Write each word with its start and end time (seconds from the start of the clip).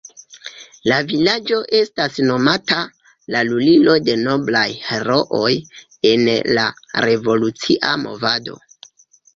La 0.91 0.95
vilaĝo 1.09 1.59
estas 1.79 2.17
nomata 2.29 2.79
la 3.35 3.43
lulilo 3.51 3.95
de 4.09 4.17
noblaj 4.25 4.65
herooj 4.89 5.55
en 6.15 6.27
la 6.61 6.67
revolucia 7.11 7.99
movado. 8.09 8.61